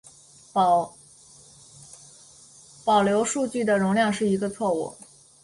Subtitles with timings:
[2.83, 4.95] 保留数据的容量是一个错误。